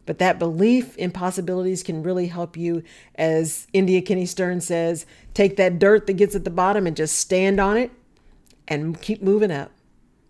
But 0.06 0.18
that 0.20 0.40
belief 0.40 0.98
in 0.98 1.12
possibilities 1.12 1.84
can 1.84 2.04
really 2.04 2.28
help 2.28 2.58
you, 2.58 2.84
as 3.16 3.66
India 3.72 4.02
Kenny 4.02 4.26
Stern 4.26 4.60
says, 4.60 5.06
take 5.34 5.56
that 5.56 5.80
dirt 5.80 6.06
that 6.08 6.18
gets 6.18 6.36
at 6.36 6.44
the 6.44 6.50
bottom 6.50 6.86
and 6.86 6.98
just 6.98 7.18
stand 7.18 7.62
on 7.62 7.78
it 7.78 7.92
and 8.68 9.02
keep 9.02 9.22
moving 9.22 9.52
up, 9.52 9.72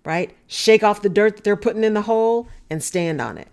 right? 0.05 0.31
Shake 0.45 0.83
off 0.83 1.01
the 1.01 1.09
dirt 1.09 1.36
that 1.36 1.43
they're 1.43 1.55
putting 1.55 1.83
in 1.83 1.95
the 1.95 2.03
hole 2.03 2.48
and 2.69 2.83
stand 2.83 3.19
on 3.19 3.39
it. 3.39 3.48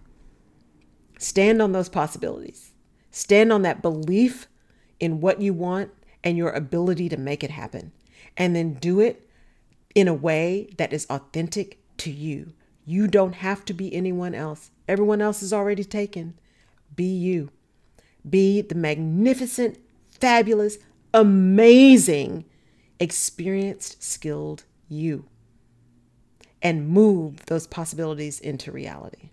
Stand 1.18 1.62
on 1.62 1.72
those 1.72 1.88
possibilities. 1.88 2.72
Stand 3.10 3.54
on 3.54 3.62
that 3.62 3.80
belief 3.80 4.48
in 5.00 5.22
what 5.22 5.40
you 5.40 5.54
want 5.54 5.92
and 6.22 6.36
your 6.36 6.50
ability 6.50 7.08
to 7.08 7.16
make 7.16 7.42
it 7.42 7.52
happen. 7.52 7.92
And 8.36 8.54
then 8.54 8.74
do 8.74 9.00
it 9.00 9.28
in 9.94 10.08
a 10.08 10.14
way 10.14 10.68
that 10.76 10.92
is 10.92 11.06
authentic 11.08 11.78
to 11.98 12.10
you. 12.10 12.52
You 12.84 13.08
don't 13.08 13.36
have 13.36 13.64
to 13.64 13.74
be 13.74 13.94
anyone 13.94 14.34
else. 14.34 14.70
Everyone 14.86 15.20
else 15.20 15.42
is 15.42 15.52
already 15.52 15.84
taken. 15.84 16.38
Be 16.94 17.04
you. 17.04 17.50
Be 18.28 18.60
the 18.60 18.74
magnificent, 18.74 19.78
fabulous, 20.08 20.78
amazing, 21.14 22.44
experienced, 23.00 24.02
skilled 24.02 24.64
you. 24.88 25.24
And 26.62 26.88
move 26.88 27.46
those 27.46 27.66
possibilities 27.66 28.40
into 28.40 28.72
reality. 28.72 29.30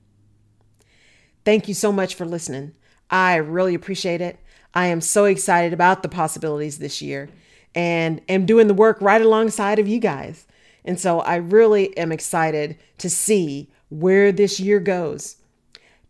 Thank 1.46 1.68
you 1.68 1.74
so 1.74 1.92
much 1.92 2.16
for 2.16 2.26
listening. 2.26 2.74
I 3.10 3.36
really 3.36 3.76
appreciate 3.76 4.22
it. 4.22 4.40
I 4.74 4.88
am 4.88 5.02
so 5.02 5.26
excited 5.26 5.74
about 5.74 6.04
the 6.04 6.10
possibilities 6.10 6.80
this 6.80 7.02
year 7.02 7.30
and 7.76 8.22
am 8.30 8.46
doing 8.46 8.68
the 8.68 8.74
work 8.74 9.00
right 9.02 9.22
alongside 9.22 9.80
of 9.80 9.88
you 9.88 10.00
guys. 10.00 10.46
And 10.86 11.00
so 11.00 11.22
I 11.22 11.36
really 11.36 11.96
am 11.98 12.12
excited 12.12 12.78
to 12.98 13.10
see 13.10 13.70
where 13.90 14.32
this 14.32 14.60
year 14.60 14.80
goes 14.80 15.38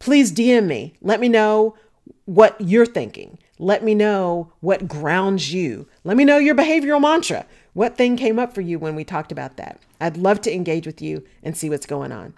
please 0.03 0.34
DM 0.34 0.65
me. 0.65 0.93
Let 1.01 1.22
me 1.22 1.29
know 1.29 1.77
what 2.25 2.60
you're 2.60 2.86
thinking. 2.86 3.38
Let 3.58 3.86
me 3.86 3.96
know 3.96 4.51
what 4.60 4.86
grounds 4.86 5.53
you. 5.53 5.88
Let 6.03 6.17
me 6.17 6.25
know 6.25 6.38
your 6.38 6.55
behavioral 6.55 7.00
mantra. 7.00 7.46
What 7.72 7.96
thing 7.96 8.17
came 8.17 8.38
up 8.38 8.53
for 8.53 8.60
you 8.60 8.77
when 8.77 8.96
we 8.96 9.05
talked 9.05 9.32
about 9.32 9.55
that? 9.55 9.79
I'd 10.01 10.17
love 10.17 10.41
to 10.41 10.53
engage 10.53 10.86
with 10.86 11.01
you 11.01 11.24
and 11.41 11.55
see 11.55 11.70
what's 11.70 11.86
going 11.86 12.12
on. 12.12 12.34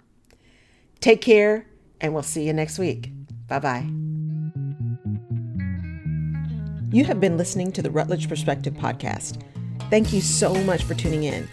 Take 1.00 1.20
care, 1.20 1.66
and 2.00 2.14
we'll 2.14 2.22
see 2.22 2.46
you 2.46 2.52
next 2.52 2.78
week. 2.78 3.10
Bye 3.48 3.58
bye. 3.58 4.15
You 6.92 7.04
have 7.04 7.20
been 7.20 7.36
listening 7.36 7.72
to 7.72 7.82
the 7.82 7.90
Rutledge 7.90 8.28
Perspective 8.28 8.72
Podcast. 8.74 9.42
Thank 9.90 10.12
you 10.12 10.20
so 10.20 10.54
much 10.62 10.84
for 10.84 10.94
tuning 10.94 11.24
in. 11.24 11.48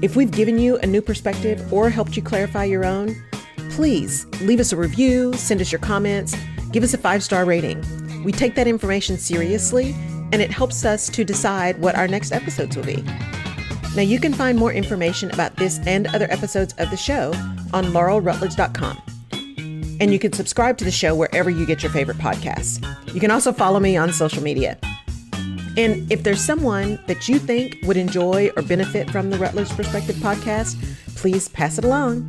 If 0.00 0.16
we've 0.16 0.30
given 0.30 0.58
you 0.58 0.78
a 0.78 0.86
new 0.86 1.02
perspective 1.02 1.70
or 1.70 1.90
helped 1.90 2.16
you 2.16 2.22
clarify 2.22 2.64
your 2.64 2.84
own, 2.84 3.14
please 3.70 4.26
leave 4.40 4.60
us 4.60 4.72
a 4.72 4.76
review, 4.76 5.34
send 5.34 5.60
us 5.60 5.70
your 5.70 5.80
comments, 5.80 6.34
give 6.72 6.82
us 6.82 6.94
a 6.94 6.98
five 6.98 7.22
star 7.22 7.44
rating. 7.44 7.84
We 8.24 8.32
take 8.32 8.54
that 8.54 8.66
information 8.66 9.18
seriously, 9.18 9.94
and 10.32 10.36
it 10.36 10.50
helps 10.50 10.86
us 10.86 11.10
to 11.10 11.24
decide 11.24 11.78
what 11.78 11.94
our 11.94 12.08
next 12.08 12.32
episodes 12.32 12.74
will 12.74 12.84
be. 12.84 13.02
Now, 13.94 14.02
you 14.02 14.18
can 14.18 14.32
find 14.32 14.58
more 14.58 14.72
information 14.72 15.30
about 15.30 15.56
this 15.56 15.78
and 15.86 16.06
other 16.08 16.26
episodes 16.30 16.74
of 16.78 16.90
the 16.90 16.96
show 16.96 17.32
on 17.74 17.84
laurelrutledge.com. 17.86 19.13
And 20.04 20.12
you 20.12 20.18
can 20.18 20.34
subscribe 20.34 20.76
to 20.76 20.84
the 20.84 20.90
show 20.90 21.14
wherever 21.14 21.48
you 21.48 21.64
get 21.64 21.82
your 21.82 21.90
favorite 21.90 22.18
podcasts. 22.18 22.78
You 23.14 23.20
can 23.20 23.30
also 23.30 23.54
follow 23.54 23.80
me 23.80 23.96
on 23.96 24.12
social 24.12 24.42
media. 24.42 24.76
And 25.78 26.12
if 26.12 26.22
there's 26.22 26.42
someone 26.42 26.98
that 27.06 27.26
you 27.26 27.38
think 27.38 27.78
would 27.84 27.96
enjoy 27.96 28.50
or 28.54 28.62
benefit 28.64 29.08
from 29.08 29.30
the 29.30 29.38
Rutledge 29.38 29.70
Perspective 29.70 30.16
podcast, 30.16 30.76
please 31.16 31.48
pass 31.48 31.78
it 31.78 31.86
along. 31.86 32.28